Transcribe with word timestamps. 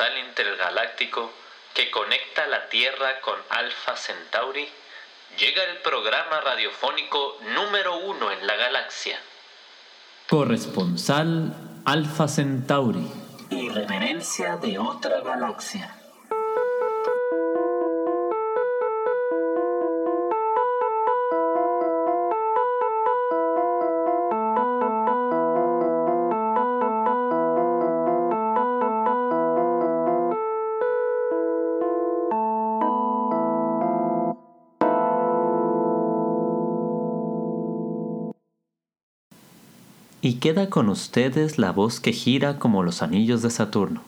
portal 0.00 0.18
intergaláctico 0.18 1.30
que 1.74 1.90
conecta 1.90 2.46
la 2.46 2.70
Tierra 2.70 3.20
con 3.20 3.34
Alpha 3.50 3.94
Centauri, 3.96 4.66
llega 5.38 5.62
el 5.64 5.76
programa 5.82 6.40
radiofónico 6.40 7.36
número 7.54 7.98
uno 7.98 8.30
en 8.30 8.46
la 8.46 8.56
galaxia. 8.56 9.18
Corresponsal 10.30 11.52
Alpha 11.84 12.28
Centauri. 12.28 13.06
Irreverencia 13.50 14.56
de 14.56 14.78
otra 14.78 15.20
galaxia. 15.20 15.99
Y 40.22 40.34
queda 40.34 40.68
con 40.68 40.90
ustedes 40.90 41.58
la 41.58 41.72
voz 41.72 41.98
que 41.98 42.12
gira 42.12 42.58
como 42.58 42.82
los 42.82 43.00
anillos 43.00 43.40
de 43.40 43.48
Saturno, 43.48 44.02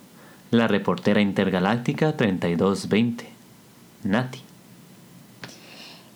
la 0.50 0.68
reportera 0.68 1.22
intergaláctica 1.22 2.18
3220, 2.18 3.30
Nati. 4.04 4.42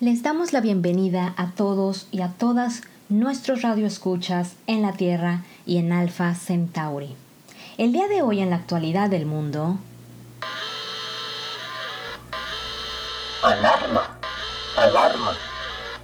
Les 0.01 0.23
damos 0.23 0.53
la 0.53 0.61
bienvenida 0.61 1.33
a 1.39 1.53
todos 1.53 2.09
y 2.11 2.21
a 2.21 2.29
todas 2.29 2.83
nuestros 3.09 3.63
radioescuchas 3.63 4.57
en 4.67 4.83
la 4.83 4.93
Tierra 4.93 5.45
y 5.65 5.79
en 5.79 5.91
Alpha 5.93 6.35
Centauri. 6.35 7.17
El 7.79 7.95
día 7.95 8.07
de 8.07 8.21
hoy 8.21 8.41
en 8.41 8.51
la 8.51 8.57
actualidad 8.57 9.09
del 9.09 9.25
mundo... 9.25 9.79
Alarma, 13.43 14.19
alarma, 14.77 15.33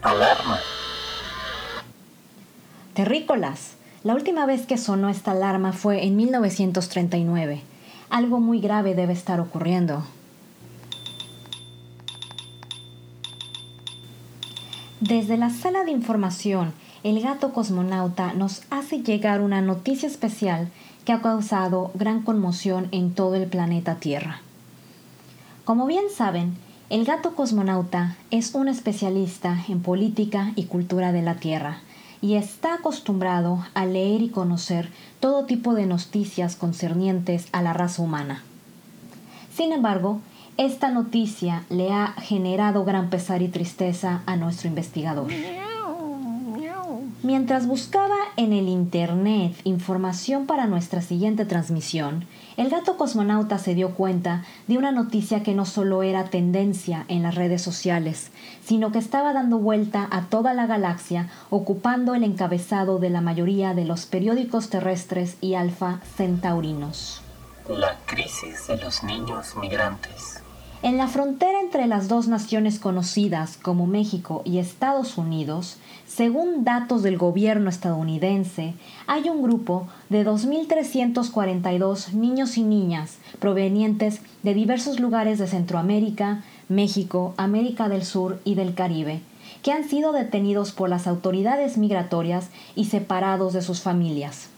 alarma. 0.01 0.61
Terrícolas, 2.95 3.77
la 4.05 4.15
última 4.15 4.47
vez 4.47 4.67
que 4.67 4.79
sonó 4.79 5.09
esta 5.09 5.31
alarma 5.31 5.73
fue 5.73 6.05
en 6.05 6.17
1939. 6.17 7.63
Algo 8.11 8.41
muy 8.41 8.61
grave 8.61 8.95
debe 8.95 9.13
estar 9.13 9.41
ocurriendo. 9.41 10.03
Desde 15.01 15.37
la 15.37 15.51
sala 15.51 15.85
de 15.85 15.93
información, 15.93 16.73
el 17.05 17.21
gato 17.21 17.53
cosmonauta 17.53 18.33
nos 18.35 18.63
hace 18.71 19.03
llegar 19.03 19.41
una 19.41 19.61
noticia 19.61 20.09
especial 20.09 20.69
que 21.05 21.13
ha 21.13 21.23
causado 21.23 21.91
gran 21.95 22.23
conmoción 22.23 22.89
en 22.93 23.15
todo 23.15 23.37
el 23.37 23.47
planeta 23.47 23.97
Tierra. 23.97 24.41
Como 25.65 25.87
bien 25.87 26.05
saben, 26.15 26.57
el 26.91 27.05
gato 27.05 27.35
cosmonauta 27.35 28.17
es 28.31 28.55
un 28.55 28.69
especialista 28.69 29.65
en 29.69 29.81
política 29.81 30.53
y 30.57 30.65
cultura 30.65 31.13
de 31.13 31.23
la 31.23 31.37
Tierra 31.37 31.81
y 32.23 32.37
está 32.37 32.75
acostumbrado 32.75 33.67
a 33.75 33.85
leer 33.85 34.23
y 34.23 34.31
conocer 34.31 34.91
todo 35.21 35.45
tipo 35.45 35.75
de 35.75 35.87
noticias 35.87 36.57
concernientes 36.57 37.49
a 37.53 37.61
la 37.61 37.75
raza 37.75 38.01
humana. 38.01 38.43
Sin 39.55 39.73
embargo, 39.73 40.21
esta 40.57 40.91
noticia 40.91 41.65
le 41.69 41.93
ha 41.93 42.15
generado 42.19 42.85
gran 42.85 43.11
pesar 43.11 43.43
y 43.43 43.49
tristeza 43.49 44.23
a 44.25 44.37
nuestro 44.37 44.69
investigador. 44.69 45.31
Mientras 47.23 47.69
buscaba 47.69 48.17
en 48.37 48.53
el 48.53 48.67
Internet 48.69 49.55
información 49.63 50.47
para 50.47 50.67
nuestra 50.67 51.03
siguiente 51.03 51.45
transmisión, 51.45 52.27
el 52.57 52.69
gato 52.69 52.97
cosmonauta 52.97 53.59
se 53.59 53.77
dio 53.77 53.95
cuenta 53.95 54.45
de 54.67 54.77
una 54.77 54.91
noticia 54.91 55.45
que 55.45 55.55
no 55.55 55.65
solo 55.65 56.03
era 56.03 56.25
tendencia 56.31 57.05
en 57.07 57.23
las 57.23 57.37
redes 57.37 57.63
sociales, 57.63 58.33
sino 58.65 58.91
que 58.91 58.99
estaba 58.99 59.33
dando 59.33 59.59
vuelta 59.59 60.09
a 60.11 60.23
toda 60.23 60.53
la 60.53 60.67
galaxia, 60.67 61.29
ocupando 61.49 62.17
el 62.17 62.25
encabezado 62.25 62.99
de 62.99 63.11
la 63.11 63.21
mayoría 63.21 63.73
de 63.73 63.85
los 63.85 64.05
periódicos 64.05 64.69
terrestres 64.69 65.37
y 65.41 65.55
alfa 65.55 66.01
centaurinos. 66.17 67.23
La 67.69 67.99
crisis 68.05 68.67
de 68.67 68.79
los 68.79 69.05
niños 69.05 69.55
migrantes. 69.55 70.42
En 70.83 70.97
la 70.97 71.07
frontera 71.07 71.61
entre 71.61 71.87
las 71.87 72.09
dos 72.09 72.27
naciones 72.27 72.81
conocidas 72.81 73.57
como 73.57 73.87
México 73.87 74.43
y 74.45 74.59
Estados 74.59 75.17
Unidos, 75.17 75.77
según 76.09 76.65
datos 76.65 77.05
del 77.05 77.19
gobierno 77.19 77.71
estadounidense, 77.71 78.75
hay 79.07 79.29
un 79.29 79.45
grupo 79.45 79.87
de 80.09 80.27
2.342 80.27 82.15
niños 82.15 82.59
y 82.59 82.65
niñas 82.65 83.19
provenientes 83.39 84.23
de 84.43 84.55
diversos 84.55 84.99
lugares 84.99 85.39
de 85.39 85.47
Centroamérica, 85.47 86.43
México, 86.69 87.35
América 87.37 87.89
del 87.89 88.05
Sur 88.05 88.41
y 88.43 88.57
del 88.57 88.75
Caribe, 88.75 89.21
que 89.63 89.71
han 89.71 89.89
sido 89.89 90.11
detenidos 90.11 90.73
por 90.73 90.89
las 90.89 91.07
autoridades 91.07 91.79
migratorias 91.79 92.49
y 92.75 92.87
separados 92.87 93.53
de 93.53 93.63
sus 93.63 93.83
familias. 93.83 94.49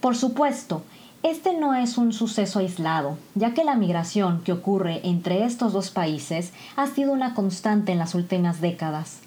Por 0.00 0.14
supuesto, 0.14 0.84
este 1.22 1.58
no 1.58 1.74
es 1.74 1.98
un 1.98 2.12
suceso 2.12 2.60
aislado, 2.60 3.18
ya 3.34 3.52
que 3.52 3.64
la 3.64 3.74
migración 3.74 4.40
que 4.42 4.52
ocurre 4.52 5.00
entre 5.02 5.44
estos 5.44 5.72
dos 5.72 5.90
países 5.90 6.52
ha 6.76 6.86
sido 6.86 7.12
una 7.12 7.34
constante 7.34 7.90
en 7.90 7.98
las 7.98 8.14
últimas 8.14 8.60
décadas. 8.60 9.18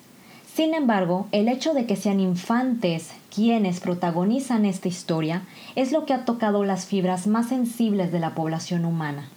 Sin 0.54 0.74
embargo, 0.74 1.28
el 1.32 1.50
hecho 1.50 1.74
de 1.74 1.86
que 1.86 1.98
sean 1.98 2.20
infantes 2.20 3.12
quienes 3.34 3.80
protagonizan 3.80 4.66
esta 4.66 4.88
historia 4.88 5.44
es 5.76 5.92
lo 5.92 6.06
que 6.06 6.14
ha 6.14 6.24
tocado 6.24 6.64
las 6.64 6.86
fibras 6.86 7.28
más 7.28 7.50
sensibles 7.50 8.12
de 8.12 8.20
la 8.20 8.36
población 8.36 8.86
humana. 8.86 9.30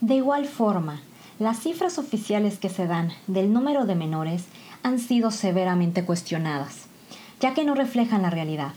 De 0.00 0.14
igual 0.14 0.46
forma, 0.46 1.00
las 1.38 1.60
cifras 1.60 1.98
oficiales 1.98 2.58
que 2.58 2.70
se 2.70 2.86
dan 2.86 3.12
del 3.26 3.52
número 3.52 3.84
de 3.84 3.94
menores 3.94 4.44
han 4.82 4.98
sido 4.98 5.30
severamente 5.30 6.04
cuestionadas, 6.04 6.86
ya 7.40 7.52
que 7.52 7.64
no 7.64 7.74
reflejan 7.74 8.22
la 8.22 8.30
realidad. 8.30 8.72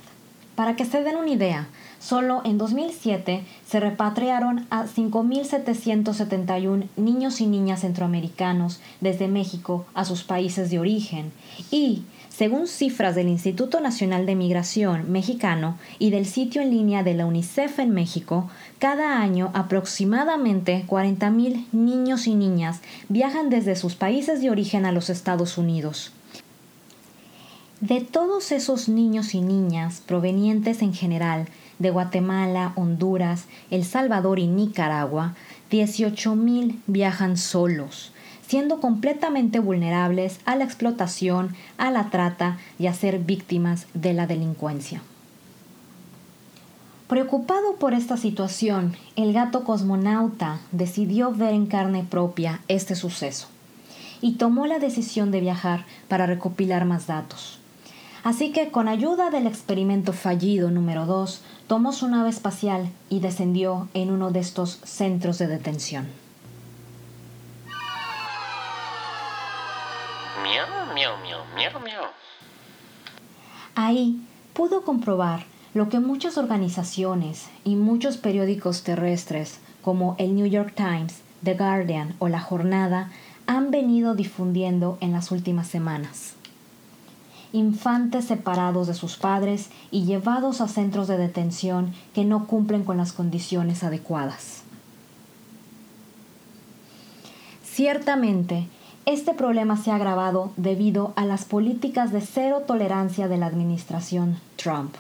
Para 0.60 0.76
que 0.76 0.84
se 0.84 1.04
den 1.04 1.16
una 1.16 1.30
idea, 1.30 1.70
Solo 2.00 2.42
en 2.46 2.58
2007 2.58 3.44
se 3.66 3.80
repatriaron 3.82 4.66
a 4.70 4.86
5.771 4.86 6.88
niños 6.96 7.42
y 7.42 7.48
niñas 7.48 7.82
centroamericanos 7.82 8.80
desde 9.02 9.28
México 9.28 9.86
a 9.94 10.06
sus 10.06 10.24
países 10.24 10.70
de 10.70 10.80
origen 10.80 11.34
y, 11.72 12.04
según 12.30 12.68
cifras 12.68 13.16
del 13.16 13.28
Instituto 13.28 13.82
Nacional 13.82 14.26
de 14.26 14.36
Migración 14.36 15.12
mexicano 15.12 15.78
y 15.98 16.10
del 16.10 16.26
sitio 16.26 16.62
en 16.62 16.72
línea 16.72 17.04
de 17.04 17.16
la 17.16 17.26
UNICEF 17.26 17.80
en 17.80 17.92
México, 17.92 18.50
cada 18.80 19.22
año 19.22 19.52
aproximadamente 19.54 20.86
40.000 20.88 21.66
niños 21.74 22.28
y 22.28 22.36
niñas 22.36 22.80
viajan 23.10 23.50
desde 23.50 23.76
sus 23.76 23.96
países 23.96 24.42
de 24.42 24.52
origen 24.52 24.86
a 24.86 24.94
los 24.94 25.10
Estados 25.10 25.58
Unidos. 25.58 26.14
De 27.82 28.02
todos 28.02 28.52
esos 28.52 28.90
niños 28.90 29.34
y 29.34 29.40
niñas 29.40 30.04
provenientes 30.06 30.82
en 30.82 30.94
general 30.94 31.48
de 31.80 31.92
Guatemala, 31.92 32.74
Honduras, 32.76 33.46
El 33.72 33.86
Salvador 33.86 34.38
y 34.38 34.48
Nicaragua, 34.48 35.36
18.000 35.72 36.76
viajan 36.88 37.38
solos, 37.38 38.12
siendo 38.46 38.82
completamente 38.82 39.60
vulnerables 39.60 40.42
a 40.44 40.58
la 40.58 40.66
explotación, 40.66 41.56
a 41.78 41.90
la 41.90 42.10
trata 42.10 42.58
y 42.78 42.88
a 42.88 42.94
ser 42.94 43.20
víctimas 43.20 43.88
de 43.94 44.14
la 44.14 44.28
delincuencia. 44.28 45.02
Preocupado 47.08 47.78
por 47.78 47.94
esta 47.94 48.18
situación, 48.18 48.98
el 49.16 49.32
gato 49.32 49.64
cosmonauta 49.64 50.60
decidió 50.74 51.32
ver 51.32 51.54
en 51.54 51.66
carne 51.66 52.04
propia 52.04 52.60
este 52.68 52.96
suceso 52.96 53.48
y 54.20 54.34
tomó 54.34 54.68
la 54.68 54.80
decisión 54.80 55.32
de 55.32 55.40
viajar 55.40 55.86
para 56.10 56.26
recopilar 56.26 56.84
más 56.84 57.08
datos. 57.08 57.59
Así 58.30 58.52
que 58.52 58.70
con 58.70 58.88
ayuda 58.88 59.32
del 59.32 59.48
experimento 59.48 60.14
fallido 60.14 60.70
número 60.70 61.08
2, 61.08 61.42
tomó 61.66 61.92
su 61.92 62.08
nave 62.08 62.30
espacial 62.30 62.92
y 63.10 63.22
descendió 63.22 63.88
en 63.96 64.12
uno 64.12 64.30
de 64.30 64.40
estos 64.40 64.80
centros 64.84 65.40
de 65.40 65.48
detención. 65.48 66.08
Miau, 70.44 70.68
miau, 70.94 71.18
miau, 71.24 71.42
miau, 71.56 71.80
miau. 71.84 72.04
Ahí 73.74 74.22
pudo 74.54 74.84
comprobar 74.84 75.48
lo 75.74 75.90
que 75.90 76.00
muchas 76.00 76.38
organizaciones 76.38 77.50
y 77.64 77.78
muchos 77.78 78.18
periódicos 78.18 78.84
terrestres 78.84 79.60
como 79.82 80.16
el 80.20 80.36
New 80.36 80.46
York 80.46 80.76
Times, 80.76 81.24
The 81.44 81.56
Guardian 81.56 82.16
o 82.20 82.28
La 82.28 82.42
Jornada 82.42 83.10
han 83.48 83.72
venido 83.72 84.14
difundiendo 84.14 85.00
en 85.02 85.14
las 85.14 85.32
últimas 85.32 85.66
semanas 85.68 86.36
infantes 87.54 88.26
separados 88.26 88.88
de 88.88 88.94
sus 88.94 89.18
padres 89.18 89.70
y 89.92 90.06
llevados 90.06 90.62
a 90.62 90.68
centros 90.68 91.08
de 91.08 91.18
detención 91.18 91.94
que 92.14 92.26
no 92.26 92.48
cumplen 92.48 92.84
con 92.84 92.98
las 92.98 93.14
condiciones 93.14 93.84
adecuadas. 93.84 94.64
Ciertamente, 97.64 98.68
este 99.06 99.34
problema 99.34 99.78
se 99.78 99.90
ha 99.90 99.96
agravado 99.96 100.52
debido 100.58 101.14
a 101.16 101.26
las 101.26 101.46
políticas 101.46 102.12
de 102.12 102.22
cero 102.22 102.64
tolerancia 102.68 103.28
de 103.28 103.38
la 103.38 103.48
administración 103.48 104.38
Trump, 104.56 104.94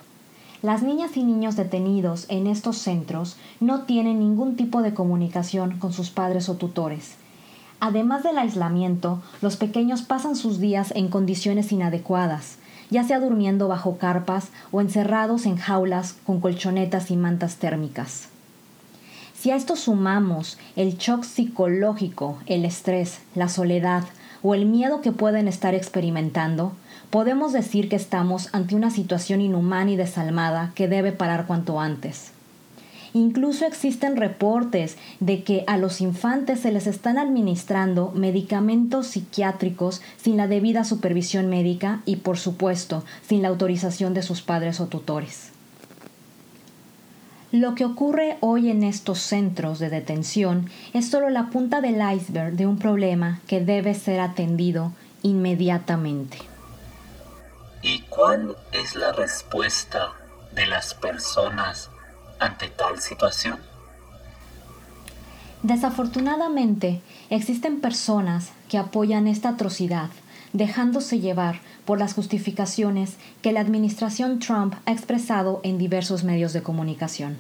Las 0.62 0.82
niñas 0.82 1.16
y 1.16 1.24
niños 1.24 1.56
detenidos 1.56 2.26
en 2.30 2.48
estos 2.48 2.78
centros 2.78 3.38
no 3.60 3.84
tienen 3.84 4.20
ningún 4.20 4.56
tipo 4.56 4.82
de 4.82 4.94
comunicación 4.94 5.78
con 5.78 5.94
sus 5.94 6.10
padres 6.10 6.50
o 6.50 6.56
tutores. 6.56 7.16
Además 7.80 8.24
del 8.24 8.38
aislamiento, 8.38 9.22
los 9.42 9.56
pequeños 9.56 10.02
pasan 10.02 10.36
sus 10.36 10.60
días 10.60 10.92
en 10.96 11.08
condiciones 11.08 11.72
inadecuadas, 11.72 12.58
ya 12.90 13.04
sea 13.04 13.20
durmiendo 13.20 13.68
bajo 13.68 13.98
carpas 13.98 14.50
o 14.72 14.82
encerrados 14.82 15.46
en 15.46 15.58
jaulas 15.58 16.16
con 16.26 16.42
colchonetas 16.42 17.10
y 17.12 17.16
mantas 17.16 17.56
térmicas. 17.56 18.28
Si 19.40 19.52
a 19.52 19.56
esto 19.56 19.78
sumamos 19.78 20.58
el 20.76 20.98
shock 20.98 21.24
psicológico, 21.24 22.38
el 22.46 22.66
estrés, 22.66 23.20
la 23.36 23.48
soledad 23.48 24.04
o 24.44 24.54
el 24.54 24.66
miedo 24.66 25.00
que 25.00 25.14
pueden 25.14 25.48
estar 25.48 25.74
experimentando, 25.74 26.74
podemos 27.10 27.54
decir 27.54 27.88
que 27.88 27.96
estamos 27.96 28.50
ante 28.54 28.76
una 28.76 28.92
situación 28.92 29.40
inhumana 29.40 29.92
y 29.92 29.96
desalmada 29.96 30.74
que 30.76 30.90
debe 30.90 31.14
parar 31.14 31.48
cuanto 31.48 31.80
antes. 31.80 32.32
Incluso 33.14 33.66
existen 33.66 34.16
reportes 34.16 34.98
de 35.20 35.44
que 35.44 35.64
a 35.68 35.78
los 35.78 36.02
infantes 36.02 36.60
se 36.60 36.72
les 36.72 36.88
están 36.88 37.18
administrando 37.18 38.12
medicamentos 38.12 39.08
psiquiátricos 39.08 40.02
sin 40.18 40.38
la 40.38 40.48
debida 40.48 40.84
supervisión 40.84 41.50
médica 41.50 42.02
y, 42.06 42.18
por 42.18 42.38
supuesto, 42.38 43.04
sin 43.28 43.42
la 43.42 43.48
autorización 43.48 44.14
de 44.14 44.22
sus 44.22 44.42
padres 44.42 44.80
o 44.80 44.88
tutores. 44.88 45.52
Lo 47.52 47.74
que 47.74 47.84
ocurre 47.84 48.38
hoy 48.42 48.70
en 48.70 48.84
estos 48.84 49.20
centros 49.20 49.80
de 49.80 49.90
detención 49.90 50.70
es 50.94 51.10
solo 51.10 51.30
la 51.30 51.50
punta 51.50 51.82
del 51.82 52.00
iceberg 52.16 52.54
de 52.54 52.68
un 52.68 52.78
problema 52.78 53.40
que 53.48 53.60
debe 53.60 53.96
ser 53.96 54.20
atendido 54.20 54.92
inmediatamente. 55.24 56.38
¿Y 57.82 58.02
cuál 58.02 58.56
es 58.72 58.96
la 58.96 59.14
respuesta 59.14 60.12
de 60.54 60.68
las 60.68 60.94
personas 60.94 61.90
ante 62.40 62.70
tal 62.70 63.00
situación? 63.00 63.60
Desafortunadamente, 65.64 67.02
existen 67.30 67.82
personas 67.82 68.52
que 68.70 68.78
apoyan 68.78 69.28
esta 69.28 69.50
atrocidad, 69.50 70.10
dejándose 70.54 71.20
llevar 71.20 71.60
por 71.86 72.00
las 72.00 72.14
justificaciones 72.14 73.18
que 73.42 73.52
la 73.52 73.60
administración 73.60 74.40
Trump 74.40 74.76
ha 74.86 74.92
expresado 74.92 75.60
en 75.64 75.78
diversos 75.78 76.24
medios 76.24 76.54
de 76.54 76.64
comunicación. 76.64 77.38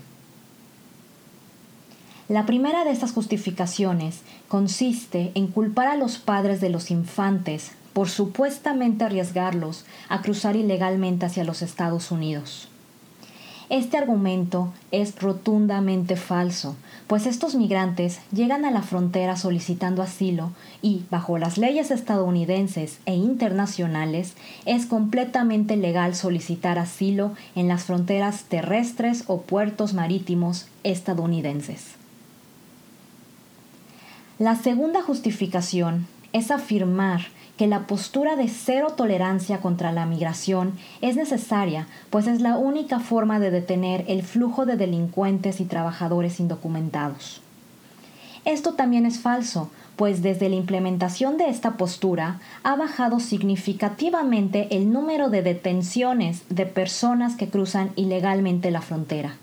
La 2.27 2.45
primera 2.45 2.83
de 2.83 2.91
estas 2.91 3.11
justificaciones 3.11 4.21
consiste 4.47 5.31
en 5.33 5.47
culpar 5.47 5.87
a 5.87 5.95
los 5.95 6.19
padres 6.19 6.61
de 6.61 6.69
los 6.69 6.91
infantes 6.91 7.71
por 7.93 8.09
supuestamente 8.09 9.03
arriesgarlos 9.03 9.85
a 10.09 10.21
cruzar 10.21 10.55
ilegalmente 10.55 11.25
hacia 11.25 11.43
los 11.43 11.61
Estados 11.61 12.11
Unidos. 12.11 12.69
Este 13.69 13.97
argumento 13.97 14.73
es 14.91 15.21
rotundamente 15.21 16.15
falso, 16.15 16.75
pues 17.05 17.27
estos 17.27 17.53
migrantes 17.53 18.19
llegan 18.31 18.65
a 18.65 18.71
la 18.71 18.81
frontera 18.81 19.35
solicitando 19.35 20.01
asilo 20.01 20.49
y, 20.81 21.03
bajo 21.11 21.37
las 21.37 21.59
leyes 21.59 21.91
estadounidenses 21.91 22.97
e 23.05 23.13
internacionales, 23.13 24.33
es 24.65 24.87
completamente 24.87 25.77
legal 25.77 26.15
solicitar 26.15 26.79
asilo 26.79 27.33
en 27.53 27.67
las 27.67 27.83
fronteras 27.83 28.45
terrestres 28.45 29.25
o 29.27 29.41
puertos 29.41 29.93
marítimos 29.93 30.65
estadounidenses. 30.83 31.89
La 34.39 34.55
segunda 34.55 35.03
justificación 35.03 36.07
es 36.33 36.51
afirmar 36.51 37.27
que 37.57 37.67
la 37.67 37.87
postura 37.87 38.37
de 38.37 38.47
cero 38.47 38.93
tolerancia 38.95 39.59
contra 39.59 39.91
la 39.91 40.05
migración 40.05 40.73
es 41.01 41.17
necesaria, 41.17 41.87
pues 42.09 42.25
es 42.25 42.39
la 42.39 42.57
única 42.57 42.99
forma 42.99 43.39
de 43.39 43.51
detener 43.51 44.05
el 44.07 44.23
flujo 44.23 44.65
de 44.65 44.77
delincuentes 44.77 45.59
y 45.59 45.65
trabajadores 45.65 46.39
indocumentados. 46.39 47.41
Esto 48.45 48.75
también 48.75 49.05
es 49.05 49.19
falso, 49.19 49.69
pues 49.97 50.21
desde 50.21 50.47
la 50.47 50.55
implementación 50.55 51.37
de 51.37 51.49
esta 51.49 51.75
postura 51.75 52.39
ha 52.63 52.77
bajado 52.77 53.19
significativamente 53.19 54.73
el 54.77 54.93
número 54.93 55.29
de 55.29 55.41
detenciones 55.41 56.43
de 56.47 56.65
personas 56.65 57.35
que 57.35 57.49
cruzan 57.49 57.91
ilegalmente 57.97 58.71
la 58.71 58.81
frontera. 58.81 59.35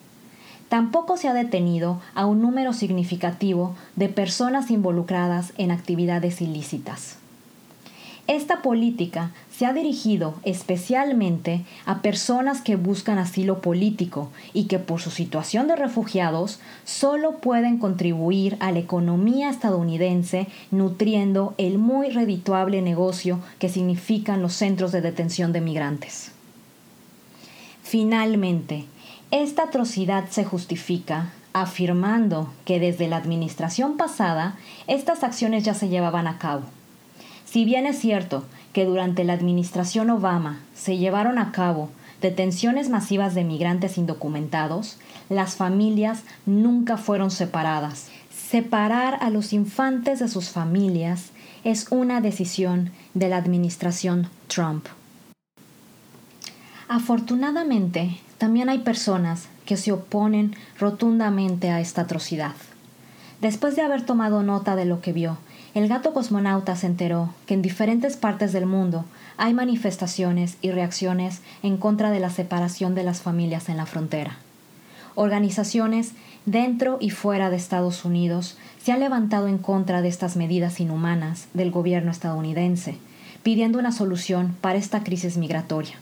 Tampoco 0.69 1.17
se 1.17 1.29
ha 1.29 1.33
detenido 1.33 2.01
a 2.15 2.27
un 2.27 2.43
número 2.43 2.73
significativo 2.73 3.75
de 3.95 4.09
personas 4.09 4.71
involucradas 4.71 5.53
en 5.59 5.71
actividades 5.71 6.41
ilícitas. 6.41 7.19
Esta 8.27 8.61
política 8.61 9.31
se 9.53 9.67
ha 9.67 9.73
dirigido 9.73 10.35
especialmente 10.43 11.65
a 11.85 12.03
personas 12.03 12.61
que 12.61 12.75
buscan 12.75 13.19
asilo 13.19 13.61
político 13.61 14.31
y 14.53 14.65
que 14.65 14.81
por 14.81 15.01
su 15.01 15.13
situación 15.13 15.69
de 15.69 15.77
refugiados 15.77 16.59
solo 16.85 17.39
pueden 17.39 17.79
contribuir 17.79 18.57
a 18.59 18.73
la 18.73 18.81
economía 18.81 19.49
estadounidense 19.49 20.49
nutriendo 20.73 21.55
el 21.57 21.79
muy 21.79 22.11
redituable 22.11 22.83
negocio 22.83 23.39
que 23.61 23.69
significan 23.69 24.43
los 24.43 24.55
centros 24.55 24.91
de 24.91 25.03
detención 25.03 25.53
de 25.53 25.61
migrantes. 25.61 26.33
Finalmente, 27.85 28.87
esta 29.31 29.64
atrocidad 29.64 30.28
se 30.31 30.44
justifica 30.44 31.31
afirmando 31.52 32.52
que 32.64 32.81
desde 32.81 33.08
la 33.08 33.17
administración 33.17 33.96
pasada 33.96 34.56
estas 34.87 35.25
acciones 35.25 35.64
ya 35.64 35.75
se 35.75 35.88
llevaban 35.88 36.26
a 36.26 36.38
cabo 36.38 36.62
si 37.56 37.64
bien 37.64 37.87
es 37.87 37.99
cierto 37.99 38.44
que 38.75 38.84
durante 38.84 39.25
la 39.25 39.32
administración 39.32 40.11
Obama 40.11 40.58
se 40.75 40.99
llevaron 40.99 41.38
a 41.38 41.52
cabo 41.52 41.88
detenciones 42.20 42.90
masivas 42.90 43.34
de 43.34 43.44
migrantes 43.44 43.96
indocumentados, 43.96 44.99
las 45.31 45.55
familias 45.55 46.25
nunca 46.44 46.99
fueron 46.99 47.31
separadas. 47.31 48.08
Separar 48.31 49.17
a 49.22 49.31
los 49.31 49.55
infantes 49.55 50.19
de 50.19 50.29
sus 50.29 50.50
familias 50.50 51.31
es 51.64 51.87
una 51.90 52.20
decisión 52.20 52.90
de 53.14 53.29
la 53.29 53.38
administración 53.38 54.29
Trump. 54.49 54.87
Afortunadamente, 56.88 58.20
también 58.38 58.69
hay 58.69 58.79
personas 58.79 59.49
que 59.65 59.77
se 59.77 59.93
oponen 59.93 60.55
rotundamente 60.79 61.71
a 61.71 61.81
esta 61.81 62.03
atrocidad. 62.03 62.55
Después 63.41 63.77
de 63.77 63.83
haber 63.83 64.03
tomado 64.03 64.43
nota 64.43 64.77
de 64.77 64.85
lo 64.85 65.00
que 65.00 65.12
vio 65.12 65.38
el 65.77 65.88
gato 65.88 66.15
cosmonauta 66.15 66.75
se 66.75 66.87
enteró 66.87 67.35
que 67.44 67.53
en 67.53 67.61
diferentes 67.61 68.17
partes 68.17 68.55
del 68.55 68.65
mundo 68.65 69.05
hay 69.37 69.53
manifestaciones 69.53 70.56
y 70.63 70.70
reacciones 70.70 71.43
en 71.63 71.77
contra 71.77 72.10
de 72.10 72.19
la 72.19 72.31
separación 72.31 72.94
de 72.94 73.03
las 73.03 73.20
familias 73.20 73.69
en 73.69 73.77
la 73.77 73.84
frontera. 73.84 74.39
Organizaciones 75.17 76.13
dentro 76.46 76.96
y 76.99 77.10
fuera 77.10 77.51
de 77.51 77.56
Estados 77.56 78.06
Unidos 78.06 78.56
se 78.82 78.93
han 78.93 79.01
levantado 79.01 79.49
en 79.49 79.58
contra 79.58 80.01
de 80.01 80.08
estas 80.08 80.37
medidas 80.37 80.81
inhumanas 80.81 81.49
del 81.53 81.70
gobierno 81.70 82.10
estadounidense, 82.10 82.96
pidiendo 83.43 83.79
una 83.79 83.93
solución 83.93 84.56
para 84.63 84.79
esta 84.79 85.05
crisis 85.05 85.37
migratoria. 85.37 85.96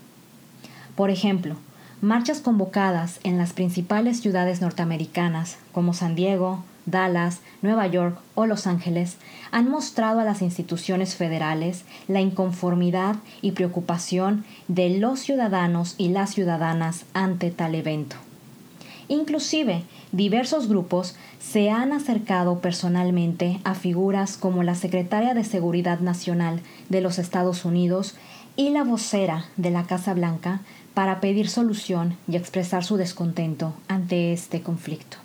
Por 0.95 1.11
ejemplo, 1.11 1.57
marchas 2.05 2.41
convocadas 2.41 3.19
en 3.25 3.39
las 3.39 3.55
principales 3.55 4.21
ciudades 4.21 4.61
norteamericanas 4.61 5.57
como 5.73 5.95
San 5.95 6.15
Diego, 6.15 6.63
Dallas, 6.85 7.41
Nueva 7.63 7.87
York 7.87 8.19
o 8.35 8.45
Los 8.45 8.67
Ángeles 8.67 9.17
han 9.51 9.71
mostrado 9.71 10.21
a 10.21 10.25
las 10.25 10.43
instituciones 10.43 11.17
federales 11.17 11.85
la 12.07 12.21
inconformidad 12.21 13.17
y 13.41 13.53
preocupación 13.53 14.45
de 14.69 14.99
los 14.99 15.21
ciudadanos 15.21 15.95
y 15.97 16.11
las 16.11 16.35
ciudadanas 16.35 17.07
ante 17.15 17.51
tal 17.51 17.75
evento. 17.75 18.17
Inclusive, 19.09 19.85
diversos 20.13 20.69
grupos 20.69 21.17
se 21.39 21.71
han 21.71 21.93
acercado 21.93 22.61
personalmente 22.61 23.61
a 23.65 23.75
figuras 23.75 24.37
como 24.37 24.63
la 24.63 24.75
secretaria 24.75 25.33
de 25.33 25.45
Seguridad 25.45 26.01
Nacional 26.01 26.61
de 26.91 27.01
los 27.01 27.19
Estados 27.19 27.65
Unidos 27.65 28.15
y 28.57 28.71
la 28.71 28.85
vocera 28.85 29.47
de 29.57 29.71
la 29.71 29.85
Casa 29.85 30.15
Blanca 30.15 30.61
para 30.95 31.21
pedir 31.21 31.49
solución 31.49 32.17
y 32.29 32.37
expresar 32.37 32.85
su 32.85 32.97
descontento 32.97 33.75
ante 33.89 34.33
este 34.33 34.63
conflicto. 34.63 35.19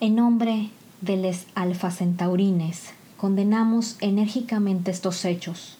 En 0.00 0.14
nombre 0.14 0.70
de 1.00 1.16
los 1.16 1.44
alfa 1.54 1.90
centaurines, 1.90 2.90
condenamos 3.16 3.96
enérgicamente 4.00 4.90
estos 4.90 5.24
hechos. 5.24 5.76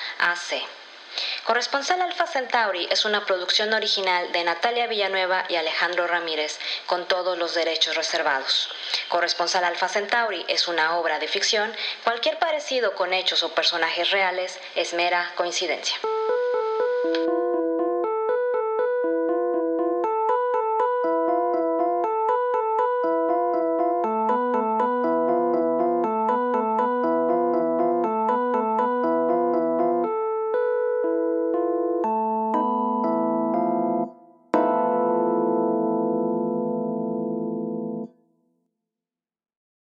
Corresponsal 1.46 2.02
Alfa 2.02 2.28
Centauri 2.28 2.88
es 2.92 3.06
una 3.06 3.26
producción 3.26 3.74
original 3.74 4.32
de 4.32 4.44
Natalia 4.44 4.88
Villanueva 4.88 5.46
y 5.48 5.56
Alejandro 5.56 6.08
Ramírez, 6.08 6.60
con 6.86 7.08
todos 7.08 7.38
los 7.38 7.54
derechos 7.54 7.96
reservados. 7.96 8.70
Corresponsal 9.08 9.64
Alfa 9.64 9.88
Centauri 9.88 10.46
es 10.48 10.68
una 10.68 10.98
obra 10.98 11.20
de 11.20 11.28
ficción. 11.28 11.74
Cualquier 12.04 12.38
parecido 12.40 12.96
con 12.96 13.14
hechos 13.14 13.44
o 13.44 13.54
personajes 13.54 14.12
reales 14.12 14.60
es 14.76 14.94
mera 14.94 15.32
coincidencia. 15.36 15.98